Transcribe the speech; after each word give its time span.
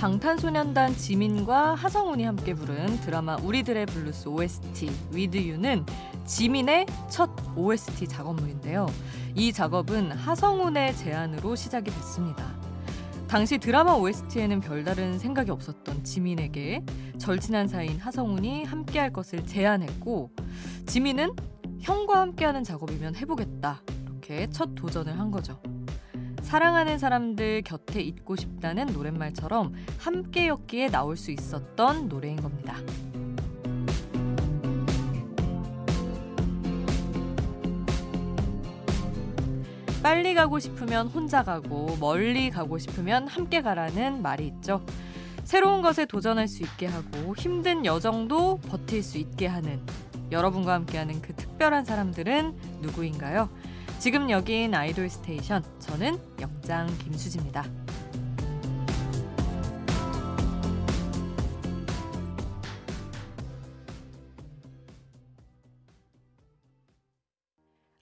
방탄소년단 0.00 0.96
지민과 0.96 1.74
하성운이 1.74 2.24
함께 2.24 2.54
부른 2.54 3.02
드라마 3.02 3.36
우리들의 3.36 3.84
블루스 3.84 4.30
OST 4.30 4.90
You는 5.12 5.84
지민의 6.24 6.86
첫 7.10 7.28
OST 7.54 8.08
작업물인데요. 8.08 8.86
이 9.34 9.52
작업은 9.52 10.12
하성운의 10.12 10.96
제안으로 10.96 11.54
시작이 11.54 11.90
됐습니다. 11.90 12.50
당시 13.28 13.58
드라마 13.58 13.92
OST에는 13.92 14.60
별다른 14.60 15.18
생각이 15.18 15.50
없었던 15.50 16.02
지민에게 16.02 16.82
절친한 17.18 17.68
사이인 17.68 17.98
하성운이 17.98 18.64
함께할 18.64 19.12
것을 19.12 19.44
제안했고 19.44 20.30
지민은 20.86 21.36
형과 21.78 22.22
함께하는 22.22 22.64
작업이면 22.64 23.16
해보겠다 23.16 23.82
이렇게 24.06 24.48
첫 24.48 24.74
도전을 24.74 25.20
한 25.20 25.30
거죠. 25.30 25.60
사랑하는 26.50 26.98
사람들 26.98 27.62
곁에 27.62 28.00
있고 28.00 28.34
싶다는 28.34 28.86
노랫말처럼 28.86 29.72
함께였기에 30.00 30.88
나올 30.88 31.16
수 31.16 31.30
있었던 31.30 32.08
노래인 32.08 32.42
겁니다. 32.42 32.74
빨리 40.02 40.34
가고 40.34 40.58
싶으면 40.58 41.06
혼자 41.06 41.44
가고 41.44 41.96
멀리 42.00 42.50
가고 42.50 42.78
싶으면 42.78 43.28
함께 43.28 43.62
가라는 43.62 44.20
말이 44.20 44.48
있죠. 44.48 44.84
새로운 45.44 45.82
것에 45.82 46.04
도전할 46.04 46.48
수 46.48 46.64
있게 46.64 46.86
하고 46.86 47.36
힘든 47.36 47.86
여정도 47.86 48.58
버틸 48.58 49.04
수 49.04 49.18
있게 49.18 49.46
하는 49.46 49.80
여러분과 50.32 50.74
함께하는 50.74 51.22
그 51.22 51.32
특별한 51.32 51.84
사람들은 51.84 52.80
누구인가요? 52.80 53.48
지금 54.00 54.30
여긴 54.30 54.74
아이돌 54.74 55.10
스테이션. 55.10 55.62
저는 55.78 56.18
역장 56.40 56.86
김수지입니다. 57.00 57.64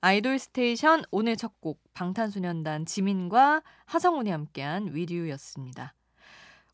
아이돌 0.01 0.39
스테이션 0.39 1.03
오늘 1.11 1.37
첫 1.37 1.61
곡 1.61 1.83
방탄소년단 1.95 2.87
지민과 2.87 3.63
하성운이 3.87 4.31
함께한 4.31 4.95
With 4.95 5.14
You였습니다. 5.14 5.95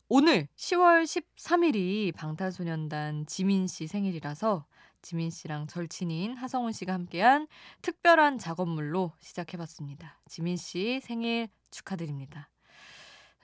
오늘 0.07 0.47
10월 0.55 1.03
13일이 1.03 2.13
방탄소년단 2.13 3.25
지민 3.25 3.65
씨 3.65 3.87
생일이라서 3.87 4.67
지민 5.05 5.29
씨랑 5.29 5.67
절친인 5.67 6.35
하성운 6.35 6.71
씨가 6.71 6.91
함께한 6.91 7.45
특별한 7.83 8.39
작업물로 8.39 9.13
시작해봤습니다. 9.19 10.19
지민 10.27 10.57
씨 10.57 10.99
생일 11.03 11.47
축하드립니다. 11.69 12.49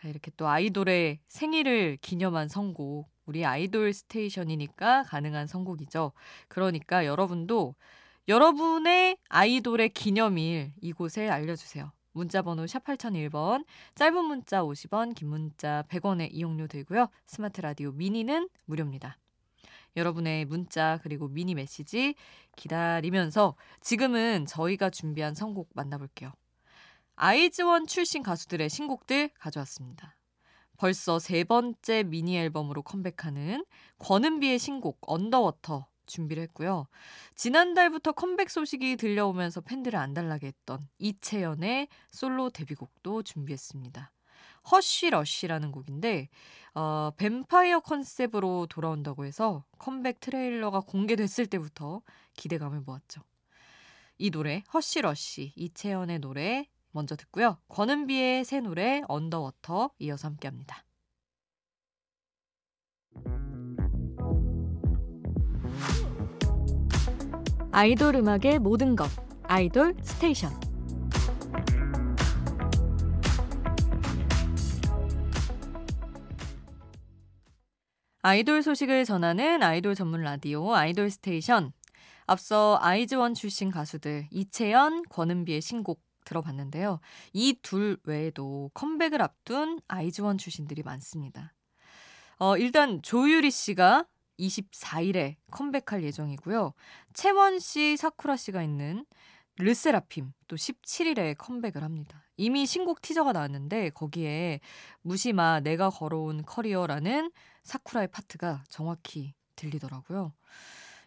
자, 0.02 0.08
이렇게 0.08 0.32
또 0.38 0.48
아이돌의 0.48 1.20
생일을 1.28 2.00
기념한 2.02 2.48
선곡. 2.48 3.08
우리 3.28 3.46
아이돌 3.46 3.94
스테이션이니까 3.94 5.04
가능한 5.04 5.46
선곡이죠. 5.46 6.14
그러니까 6.48 7.06
여러분도 7.06 7.76
여러분의 8.28 9.18
아이돌의 9.30 9.90
기념일 9.90 10.74
이곳에 10.82 11.30
알려주세요. 11.30 11.92
문자번호 12.14 12.66
샵 12.66 12.84
8001번, 12.86 13.66
짧은 13.94 14.26
문자 14.26 14.64
50원, 14.64 15.14
긴 15.14 15.30
문자 15.30 15.84
100원의 15.90 16.30
이용료 16.32 16.66
들고요. 16.66 17.08
스마트 17.28 17.62
라디오 17.62 17.92
미니는 17.92 18.50
무료입니다. 18.66 19.20
여러분의 19.96 20.46
문자 20.46 21.00
그리고 21.04 21.28
미니 21.28 21.56
메시지 21.56 22.16
기다리면서 22.56 23.56
지금은 23.82 24.46
저희가 24.46 24.90
준비한 24.90 25.34
선곡 25.34 25.70
만나볼게요. 25.74 26.32
아이즈원 27.16 27.88
출신 27.88 28.24
가수들의 28.24 28.70
신곡들 28.70 29.30
가져왔습니다. 29.40 30.18
벌써 30.78 31.20
세 31.20 31.44
번째 31.44 32.04
미니 32.04 32.38
앨범으로 32.38 32.82
컴백하는 32.82 33.64
권은비의 34.00 34.58
신곡 34.58 35.00
Underwater 35.02 35.88
준비를 36.08 36.44
했고요. 36.44 36.88
지난달부터 37.36 38.14
컴백 38.14 38.50
소식이 38.50 38.98
들려오면서 38.98 39.62
팬들을 39.62 39.98
안달나게 39.98 40.48
했던 40.48 40.80
이채연의 40.98 41.88
솔로 42.10 42.50
데뷔곡도 42.50 43.24
준비했습니다. 43.24 44.12
Hush 44.70 44.99
Rush라는 44.99 45.72
곡인데 45.72 46.30
어, 46.74 47.12
뱀파이어 47.18 47.82
컨셉으로 47.82 48.68
돌아온다고 48.68 49.26
해서 49.26 49.66
컴백 49.78 50.20
트레일러가 50.20 50.82
공개됐을 50.82 51.48
때부터 51.48 52.02
기대감을 52.36 52.82
모았죠. 52.82 53.22
이 54.18 54.30
노래 54.30 54.64
Hush 54.74 55.14
Rush 55.14 55.54
이채연의 55.56 56.20
노래 56.20 56.68
먼저 56.92 57.16
듣고요. 57.16 57.58
권은비의 57.70 58.46
새 58.46 58.60
노래 58.60 59.02
Underwater 59.08 59.92
이어서 60.00 60.28
함께합니다. 60.28 60.86
아이돌 67.74 68.16
음악의 68.16 68.60
모든 68.60 68.96
것 68.96 69.10
아이돌 69.44 69.96
스테이션 70.04 70.71
아이돌 78.24 78.62
소식을 78.62 79.06
전하는 79.06 79.64
아이돌 79.64 79.96
전문 79.96 80.22
라디오 80.22 80.76
아이돌 80.76 81.10
스테이션. 81.10 81.74
앞서 82.28 82.78
아이즈원 82.82 83.34
출신 83.34 83.72
가수들 83.72 84.28
이채연, 84.30 85.04
권은비의 85.10 85.62
신곡 85.62 86.02
들어봤는데요. 86.24 87.00
이 87.34 87.56
둘 87.64 87.98
외에도 88.04 88.70
컴백을 88.76 89.22
앞둔 89.24 89.80
아이즈원 89.88 90.38
출신들이 90.38 90.84
많습니다. 90.84 91.54
어, 92.38 92.58
일단 92.58 93.02
조유리 93.02 93.50
씨가 93.50 94.06
24일에 94.40 95.36
컴백할 95.52 96.04
예정이고요. 96.04 96.74
채원 97.14 97.60
씨, 97.60 97.98
사쿠라 97.98 98.38
씨가 98.38 98.62
있는 98.62 99.06
르세라핌 99.58 100.32
또 100.48 100.56
17일에 100.56 101.36
컴백을 101.38 101.84
합니다. 101.84 102.24
이미 102.42 102.66
신곡 102.66 103.04
티저가 103.04 103.34
나왔는데 103.34 103.92
거기에 103.92 104.62
무시마 105.04 105.60
내가 105.60 105.92
걸어온 105.92 106.42
커리어라는 106.44 107.32
사쿠라의 107.62 108.08
파트가 108.08 108.64
정확히 108.68 109.36
들리더라고요. 109.56 110.34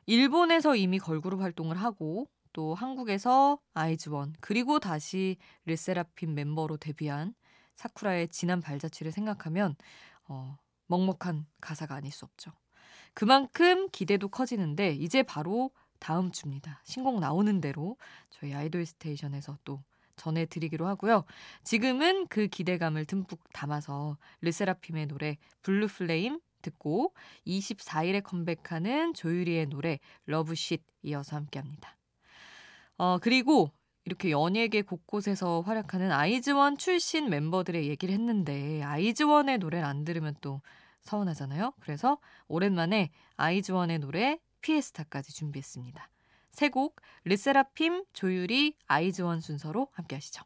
일본에서 0.06 0.76
이미 0.76 1.00
걸그룹 1.00 1.40
활동을 1.40 1.76
하고 1.76 2.28
또 2.52 2.76
한국에서 2.76 3.58
아이즈원 3.72 4.32
그리고 4.38 4.78
다시 4.78 5.36
르세라핌 5.64 6.34
멤버로 6.34 6.76
데뷔한 6.76 7.34
사쿠라의 7.74 8.28
지난 8.28 8.60
발자취를 8.60 9.10
생각하면 9.10 9.74
어, 10.28 10.56
먹먹한 10.86 11.46
가사가 11.60 11.96
아닐 11.96 12.12
수 12.12 12.24
없죠. 12.26 12.52
그만큼 13.12 13.88
기대도 13.90 14.28
커지는데 14.28 14.92
이제 14.92 15.24
바로 15.24 15.72
다음 15.98 16.30
주입니다. 16.30 16.80
신곡 16.84 17.18
나오는 17.18 17.60
대로 17.60 17.96
저희 18.30 18.54
아이돌 18.54 18.86
스테이션에서 18.86 19.58
또 19.64 19.82
전해드리기로 20.16 20.86
하고요. 20.86 21.24
지금은 21.62 22.26
그 22.28 22.46
기대감을 22.46 23.04
듬뿍 23.04 23.38
담아서 23.52 24.16
르세라핌의 24.40 25.06
노래 25.06 25.36
Blue 25.62 25.88
Flame 25.88 26.40
듣고 26.62 27.14
24일에 27.46 28.22
컴백하는 28.22 29.14
조유리의 29.14 29.66
노래 29.66 29.98
Love 30.26 30.53
Shhh 30.53 30.80
이어서 31.02 31.36
함께합니다. 31.36 31.96
어 32.96 33.18
그리고 33.18 33.70
이렇게 34.04 34.30
연예계 34.30 34.82
곳곳에서 34.82 35.62
활약하는 35.62 36.12
아이즈원 36.12 36.76
출신 36.76 37.30
멤버들의 37.30 37.88
얘기를 37.88 38.14
했는데 38.14 38.82
아이즈원의 38.82 39.58
노래를 39.58 39.84
안 39.84 40.04
들으면 40.04 40.34
또 40.40 40.60
서운하잖아요. 41.00 41.72
그래서 41.80 42.18
오랜만에 42.48 43.10
아이즈원의 43.36 43.98
노래 43.98 44.38
FIESTA까지 44.60 45.34
준비했습니다. 45.34 46.08
세 46.54 46.68
곡 46.68 46.94
르세라핌, 47.24 48.04
조유리, 48.12 48.76
아이즈원 48.86 49.40
순서로 49.40 49.88
함께 49.92 50.14
하시죠. 50.14 50.44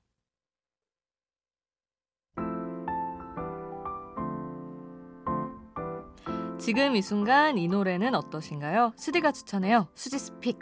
지금 6.58 6.96
이 6.96 7.02
순간 7.02 7.58
이 7.58 7.68
노래는 7.68 8.14
어떠신가요? 8.14 8.94
수디가 8.96 9.32
추천해요. 9.32 9.88
수지 9.94 10.18
스픽. 10.18 10.58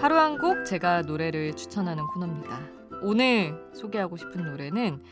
하루 0.00 0.16
한 0.18 0.38
곡 0.38 0.64
제가 0.64 1.02
노래를 1.02 1.54
추천하는 1.56 2.06
코너입니다. 2.06 2.58
오늘 3.02 3.54
소개하고 3.74 4.16
싶은 4.16 4.44
노래는 4.44 5.02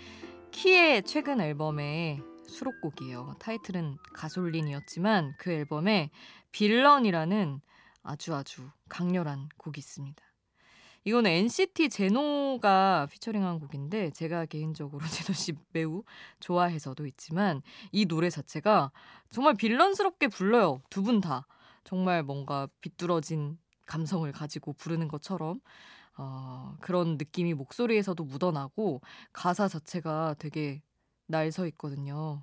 키의 0.51 1.03
최근 1.03 1.41
앨범의 1.41 2.23
수록곡이에요. 2.49 3.37
타이틀은 3.39 3.99
가솔린이었지만 4.15 5.35
그 5.39 5.51
앨범에 5.51 6.11
빌런이라는 6.53 7.61
아주 8.03 8.35
아주 8.35 8.69
강렬한 8.89 9.49
곡이 9.59 9.79
있습니다. 9.79 10.23
이거는 11.05 11.31
NCT 11.31 11.89
제노가 11.91 13.07
피처링한 13.11 13.61
곡인데 13.61 14.11
제가 14.11 14.47
개인적으로 14.47 15.07
제노 15.09 15.35
씨 15.35 15.55
매우 15.73 16.03
좋아해서도 16.41 17.07
있지만 17.07 17.63
이 17.93 18.05
노래 18.07 18.29
자체가 18.31 18.91
정말 19.31 19.55
빌런스럽게 19.55 20.29
불러요. 20.29 20.83
두 20.91 21.03
분 21.03 21.21
다. 21.21 21.47
정말 21.85 22.23
뭔가 22.23 22.69
비뚤어진 22.83 23.59
감성을 23.87 24.31
가지고 24.33 24.75
부르는 24.75 25.09
것처럼 25.09 25.61
어, 26.19 26.75
그런 26.81 27.17
느낌이 27.17 27.55
목소리에서도 27.55 28.23
묻어나고 28.25 29.01
가사 29.33 29.69
자체가 29.69 30.35
되게 30.39 30.83
날 31.29 31.49
서 31.49 31.67
있거든요. 31.69 32.43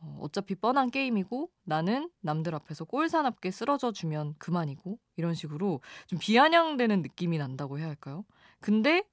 어, 0.00 0.18
어차피 0.22 0.54
뻔한 0.54 0.90
게임이고 0.90 1.50
나는 1.64 2.10
남들 2.20 2.54
앞에서 2.54 2.84
꼴사납게 2.84 3.50
쓰러져 3.50 3.92
주면 3.92 4.34
그만이고 4.38 4.98
이런 5.16 5.34
식으로 5.34 5.80
좀 6.06 6.18
비아냥되는 6.18 7.02
느낌이 7.02 7.38
난다고 7.38 7.78
해야 7.78 7.88
할까요? 7.88 8.24
근데 8.60 9.04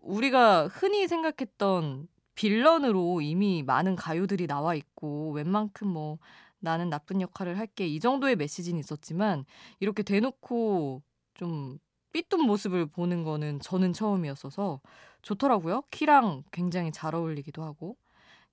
우리가 0.00 0.68
흔히 0.68 1.08
생각했던 1.08 2.08
빌런으로 2.34 3.20
이미 3.22 3.62
많은 3.62 3.96
가요들이 3.96 4.46
나와 4.46 4.74
있고 4.74 5.32
웬만큼 5.32 5.88
뭐 5.88 6.18
나는 6.58 6.90
나쁜 6.90 7.20
역할을 7.20 7.58
할게 7.58 7.86
이 7.86 8.00
정도의 8.00 8.36
메시지는 8.36 8.78
있었지만 8.80 9.44
이렇게 9.80 10.02
대놓고 10.02 11.02
좀 11.34 11.78
삐뚤 12.12 12.40
모습을 12.42 12.86
보는 12.86 13.24
거는 13.24 13.60
저는 13.60 13.92
처음이었어서 13.92 14.80
좋더라고요. 15.22 15.82
키랑 15.90 16.44
굉장히 16.52 16.92
잘 16.92 17.14
어울리기도 17.14 17.62
하고 17.62 17.96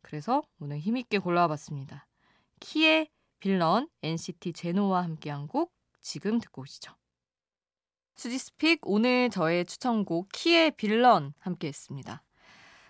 그래서 0.04 0.44
오늘 0.60 0.78
힘있게 0.78 1.18
골라봤습니다. 1.18 2.06
키의 2.60 3.10
빌런 3.40 3.90
NCT 4.04 4.54
제노와 4.54 5.04
함께한 5.04 5.48
곡 5.48 5.74
지금 6.02 6.40
듣고 6.40 6.62
오시죠. 6.62 6.94
수지스픽 8.16 8.82
오늘 8.84 9.30
저의 9.32 9.66
추천곡 9.66 10.30
키의 10.32 10.72
빌런 10.72 11.34
함께했습니다. 11.40 12.22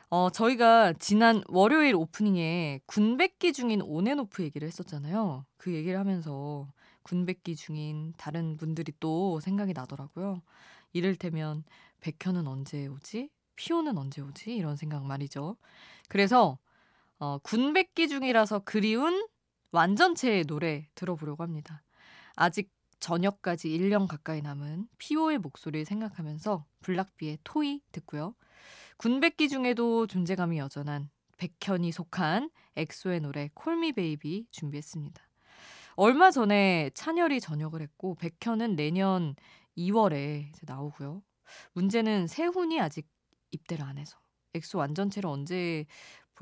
어, 0.10 0.30
저희가 0.30 0.94
지난 0.94 1.42
월요일 1.48 1.95
오프닝에 1.95 2.81
군백기 2.86 3.54
중인 3.54 3.81
온앤오프 3.81 4.44
얘기를 4.44 4.68
했었잖아요. 4.68 5.45
그 5.57 5.74
얘기를 5.74 5.98
하면서 5.98 6.68
군백기 7.04 7.56
중인 7.56 8.13
다른 8.18 8.57
분들이 8.57 8.92
또 9.00 9.39
생각이 9.39 9.74
나더라고요. 9.74 10.42
이를테면 10.92 11.63
백현은 12.01 12.48
언제 12.48 12.86
오지? 12.88 13.30
피오는 13.56 13.98
언제 13.98 14.21
오지? 14.21 14.56
이런 14.56 14.75
생각 14.75 15.04
말이죠. 15.04 15.57
그래서 16.09 16.59
어, 17.24 17.38
군백기 17.38 18.10
중이라서 18.10 18.64
그리운 18.66 19.25
완전체의 19.72 20.44
노래 20.44 20.90
들어보려고 20.94 21.42
합니다. 21.42 21.81
아직 22.36 22.70
저녁까지 23.00 23.70
1년 23.70 24.08
가까이 24.08 24.42
남은 24.42 24.90
피오의 24.98 25.38
목소리를 25.38 25.86
생각하면서 25.86 26.66
블락비의 26.81 27.38
토이 27.46 27.80
듣고요. 27.94 28.36
군백기 28.98 29.48
중에도 29.48 30.06
존재감이 30.06 30.58
여전한 30.58 31.10
백현이 31.38 31.94
속한 31.94 32.50
엑소의 32.75 33.22
노래 33.22 33.50
Call 33.54 33.80
Me 33.80 33.94
Baby 33.94 34.48
준비했습니다. 34.52 35.24
얼마 35.96 36.30
전에 36.30 36.90
찬열이 36.94 37.40
전역을 37.40 37.81
했고 37.81 38.16
백현은 38.16 38.76
내년 38.76 39.38
2월에 39.78 40.50
이제 40.50 40.62
나오고요. 40.66 41.24
문제는 41.72 42.28
세훈이 42.28 42.81
아직 42.81 43.08
입대를 43.52 43.86
안 43.86 43.98
해서 43.98 44.18
엑소 44.54 44.78
완전체를 44.78 45.30
언제 45.30 45.86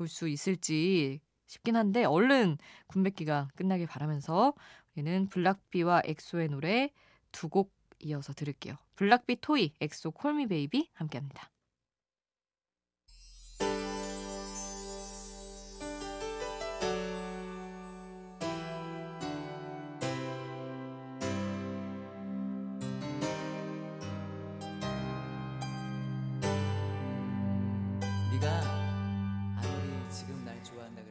볼 0.02 0.08
수 0.08 0.28
있을지 0.28 1.20
싶긴 1.46 1.76
한데 1.76 2.04
얼른 2.04 2.58
군백기가 2.88 3.48
끝나길 3.54 3.86
바라면서 3.86 4.54
우리는 4.96 5.28
블락비와 5.28 6.02
엑소의 6.04 6.48
노래 6.48 6.90
두 7.30 7.48
곡 7.48 7.72
이어서 8.04 8.32
들을게요. 8.32 8.74
블락비 8.96 9.36
Toy, 9.40 9.74
엑소 9.80 10.10
Call 10.10 10.35
Me 10.35 10.48
Baby 10.48 10.90
함께합니다. 10.94 11.51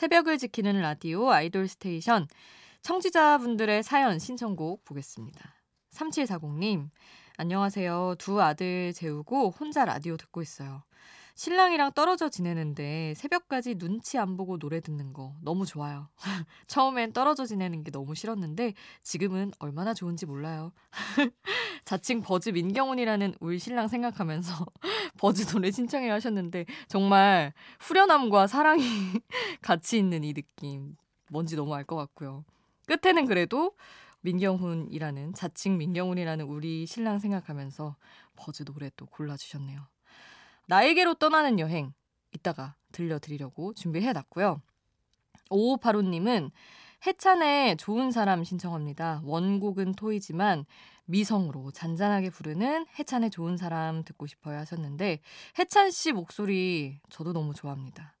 새벽을 0.00 0.38
지키는 0.38 0.80
라디오 0.80 1.30
IDOL 1.30 1.68
STATION 1.68 2.26
청취자분들의 2.80 3.82
사연 3.82 4.18
신청곡 4.18 4.82
보겠습니다. 4.86 5.54
3740님, 5.92 6.88
안녕하세요. 7.36 8.14
두 8.18 8.40
아들 8.40 8.94
재우고 8.94 9.50
혼자 9.50 9.84
라디오 9.84 10.16
듣고 10.16 10.40
있어요. 10.40 10.84
신랑이랑 11.34 11.92
떨어져 11.92 12.28
지내는데 12.28 13.14
새벽까지 13.16 13.76
눈치 13.76 14.18
안 14.18 14.36
보고 14.36 14.58
노래 14.58 14.80
듣는 14.80 15.12
거 15.12 15.34
너무 15.42 15.64
좋아요. 15.66 16.08
처음엔 16.66 17.12
떨어져 17.12 17.46
지내는 17.46 17.84
게 17.84 17.90
너무 17.90 18.14
싫었는데 18.14 18.74
지금은 19.02 19.52
얼마나 19.58 19.94
좋은지 19.94 20.26
몰라요. 20.26 20.72
자칭 21.84 22.20
버즈 22.22 22.50
민경훈이라는 22.50 23.34
울 23.40 23.58
신랑 23.58 23.88
생각하면서 23.88 24.66
버즈 25.18 25.46
노래 25.46 25.70
신청해 25.70 26.08
하셨는데 26.10 26.66
정말 26.88 27.52
후련함과 27.80 28.46
사랑이 28.46 28.84
같이 29.62 29.98
있는 29.98 30.24
이 30.24 30.32
느낌 30.34 30.96
뭔지 31.30 31.56
너무 31.56 31.74
알 31.74 31.84
것 31.84 31.96
같고요. 31.96 32.44
끝에는 32.86 33.26
그래도 33.26 33.72
민경훈이라는 34.22 35.32
자칭 35.34 35.78
민경훈이라는 35.78 36.44
우리 36.44 36.86
신랑 36.86 37.18
생각하면서 37.18 37.96
버즈 38.36 38.64
노래 38.64 38.90
또 38.96 39.06
골라주셨네요. 39.06 39.86
나에게로 40.70 41.14
떠나는 41.14 41.58
여행 41.58 41.92
이따가 42.30 42.76
들려드리려고 42.92 43.74
준비해놨고요. 43.74 44.62
5585님은 45.50 46.52
해찬의 47.04 47.76
좋은 47.76 48.12
사람 48.12 48.44
신청합니다. 48.44 49.20
원곡은 49.24 49.94
토이지만 49.94 50.64
미성으로 51.06 51.72
잔잔하게 51.72 52.30
부르는 52.30 52.86
해찬의 53.00 53.30
좋은 53.30 53.56
사람 53.56 54.04
듣고 54.04 54.28
싶어요 54.28 54.58
하셨는데 54.58 55.18
해찬 55.58 55.90
씨 55.90 56.12
목소리 56.12 57.00
저도 57.08 57.32
너무 57.32 57.52
좋아합니다. 57.52 58.14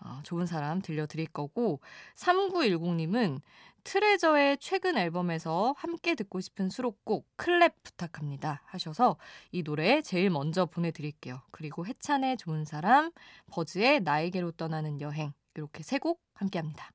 어, 0.00 0.18
좋은 0.24 0.44
사람 0.44 0.82
들려드릴 0.82 1.28
거고 1.28 1.80
3910님은 2.16 3.40
트레저의 3.86 4.58
최근 4.58 4.98
앨범에서 4.98 5.72
함께 5.78 6.16
듣고 6.16 6.40
싶은 6.40 6.70
수록곡 6.70 7.24
클랩 7.36 7.72
부탁합니다 7.84 8.62
하셔서 8.66 9.16
이 9.52 9.62
노래 9.62 10.02
제일 10.02 10.28
먼저 10.28 10.66
보내드릴게요. 10.66 11.40
그리고 11.52 11.86
해찬의 11.86 12.36
좋은 12.36 12.64
사람, 12.64 13.12
버즈의 13.48 14.00
나에게로 14.00 14.52
떠나는 14.52 15.00
여행 15.00 15.32
이렇게 15.54 15.84
세 15.84 15.98
곡 15.98 16.20
함께합니다. 16.34 16.90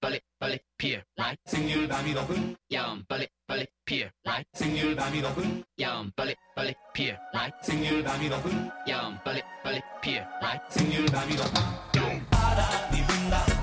빨리 0.00 0.20
빨리 0.38 0.58
피어 0.76 1.00
라이트 1.16 1.40
생률 1.46 1.86
밤이 1.88 2.12
높은 2.12 2.56
야음 2.72 3.04
빨리 3.08 3.28
빨리 3.46 3.66
피어 3.84 4.08
라이트 4.24 4.48
생률 4.54 4.96
밤이 4.96 5.20
높은 5.20 5.64
야음 5.80 6.10
빨리 6.16 6.34
빨리 6.56 6.74
피어 6.92 7.16
라이트 7.32 7.56
생률 7.62 8.02
밤이 8.04 8.28
높은 8.28 8.70
야음 8.88 9.18
빨리 9.24 9.42
빨리 9.62 9.80
피어 10.02 10.24
라이트 10.40 10.78
생률 10.78 11.06
밤이 11.06 11.34
높은 11.36 12.26
바람이 12.30 12.96
분다 13.06 13.57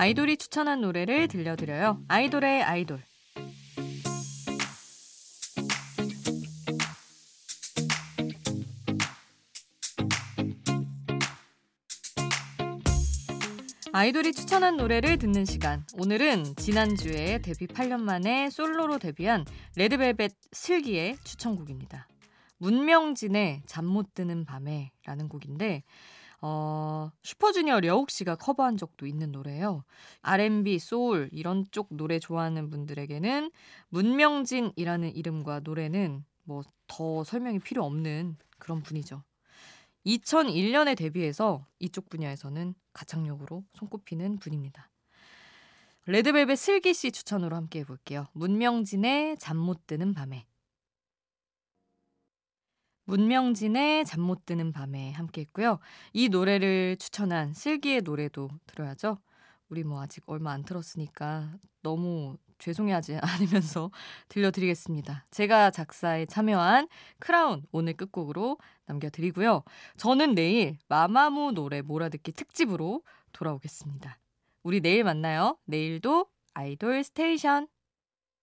아이돌이 0.00 0.38
추천한 0.38 0.80
노래를 0.80 1.28
들려드려요. 1.28 2.02
아이돌의 2.08 2.62
아이돌. 2.62 3.02
아이돌이 13.92 14.32
추천한 14.32 14.78
노래를 14.78 15.18
듣는 15.18 15.44
시간. 15.44 15.84
오늘은 15.98 16.56
지난주에 16.56 17.42
데뷔 17.42 17.66
8년 17.66 18.00
만에 18.00 18.48
솔로로 18.48 18.98
데뷔한 18.98 19.44
레드벨벳 19.76 20.32
슬기의 20.52 21.18
추천곡입니다. 21.24 22.08
문명진의 22.56 23.64
잠 23.66 23.84
못 23.84 24.14
드는 24.14 24.46
밤에라는 24.46 25.28
곡인데 25.28 25.82
어, 26.42 27.10
슈퍼주니어 27.22 27.80
려욱 27.80 28.10
씨가 28.10 28.36
커버한 28.36 28.76
적도 28.76 29.06
있는 29.06 29.30
노래예요. 29.32 29.84
R&B, 30.22 30.78
소울 30.78 31.28
이런 31.32 31.66
쪽 31.70 31.88
노래 31.90 32.18
좋아하는 32.18 32.70
분들에게는 32.70 33.50
문명진이라는 33.90 35.14
이름과 35.14 35.60
노래는 35.60 36.24
뭐 36.44 36.62
더 36.90 37.22
설명이 37.22 37.60
필요 37.60 37.84
없는 37.84 38.36
그런 38.58 38.82
분이죠. 38.82 39.22
2001년에 40.06 40.96
데뷔해서 40.96 41.64
이쪽 41.78 42.08
분야에서는 42.08 42.74
가창력으로 42.92 43.64
손꼽히는 43.74 44.38
분입니다. 44.38 44.90
레드벨벳 46.06 46.58
슬기 46.58 46.92
씨 46.94 47.12
추천으로 47.12 47.54
함께 47.54 47.80
해볼게요. 47.80 48.26
문명진의 48.32 49.38
잠 49.38 49.56
못 49.56 49.86
드는 49.86 50.14
밤에. 50.14 50.46
문명진의 53.10 54.04
잠 54.04 54.20
못 54.20 54.46
드는 54.46 54.72
밤에 54.72 55.10
함께 55.12 55.40
했고요. 55.40 55.80
이 56.12 56.28
노래를 56.28 56.96
추천한 56.98 57.52
슬기의 57.52 58.02
노래도 58.02 58.48
들어야죠. 58.66 59.18
우리 59.68 59.82
뭐 59.82 60.00
아직 60.00 60.22
얼마 60.26 60.52
안 60.52 60.62
들었으니까 60.62 61.52
너무 61.82 62.36
죄송해하지 62.58 63.18
않으면서 63.74 63.90
들려드리겠습니다. 64.28 65.24
제가 65.30 65.70
작사에 65.70 66.26
참여한 66.26 66.86
크라운 67.18 67.64
오늘 67.72 67.94
끝곡으로 67.94 68.58
남겨드리고요. 68.86 69.64
저는 69.96 70.34
내일 70.34 70.76
마마무 70.88 71.52
노래 71.52 71.82
몰아듣기 71.82 72.32
특집으로 72.32 73.02
돌아오겠습니다. 73.32 74.18
우리 74.62 74.80
내일 74.80 75.02
만나요. 75.02 75.56
내일도 75.64 76.26
IDOL 76.54 77.02
STATION. 77.02 77.66